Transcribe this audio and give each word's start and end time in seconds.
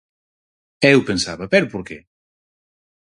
E 0.85 0.87
eu 0.95 1.01
pensaba 1.09 1.45
"pero 1.53 1.71
por 1.73 1.81
que?" 1.87 1.97